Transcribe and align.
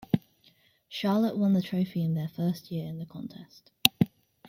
Charlotte 0.89 1.37
won 1.37 1.53
the 1.53 1.61
trophy 1.61 2.03
in 2.03 2.15
their 2.15 2.27
first 2.27 2.71
year 2.71 2.87
in 2.87 2.97
the 2.97 3.05
contest. 3.05 3.69